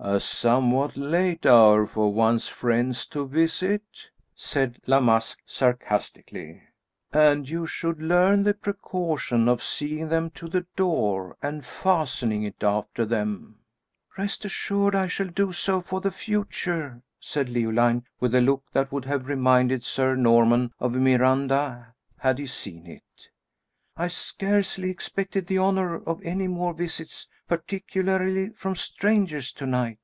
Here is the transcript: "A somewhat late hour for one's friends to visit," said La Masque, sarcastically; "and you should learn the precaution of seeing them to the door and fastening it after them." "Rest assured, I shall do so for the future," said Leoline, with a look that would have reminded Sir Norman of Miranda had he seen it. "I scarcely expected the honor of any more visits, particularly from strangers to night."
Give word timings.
"A 0.00 0.20
somewhat 0.20 0.96
late 0.98 1.46
hour 1.46 1.86
for 1.86 2.12
one's 2.12 2.46
friends 2.48 3.06
to 3.06 3.26
visit," 3.26 4.10
said 4.34 4.78
La 4.86 5.00
Masque, 5.00 5.38
sarcastically; 5.46 6.60
"and 7.12 7.48
you 7.48 7.64
should 7.64 8.02
learn 8.02 8.42
the 8.42 8.52
precaution 8.52 9.48
of 9.48 9.62
seeing 9.62 10.08
them 10.08 10.28
to 10.30 10.46
the 10.48 10.66
door 10.76 11.38
and 11.40 11.64
fastening 11.64 12.42
it 12.42 12.62
after 12.62 13.06
them." 13.06 13.60
"Rest 14.18 14.44
assured, 14.44 14.94
I 14.94 15.06
shall 15.06 15.28
do 15.28 15.52
so 15.52 15.80
for 15.80 16.00
the 16.02 16.10
future," 16.10 17.00
said 17.18 17.48
Leoline, 17.48 18.04
with 18.20 18.34
a 18.34 18.40
look 18.42 18.64
that 18.72 18.92
would 18.92 19.04
have 19.06 19.28
reminded 19.28 19.84
Sir 19.84 20.16
Norman 20.16 20.72
of 20.80 20.92
Miranda 20.94 21.94
had 22.18 22.38
he 22.38 22.46
seen 22.46 22.84
it. 22.86 23.00
"I 23.96 24.08
scarcely 24.08 24.90
expected 24.90 25.46
the 25.46 25.58
honor 25.58 25.94
of 26.02 26.20
any 26.24 26.48
more 26.48 26.74
visits, 26.74 27.28
particularly 27.46 28.48
from 28.48 28.74
strangers 28.74 29.52
to 29.52 29.66
night." 29.66 29.98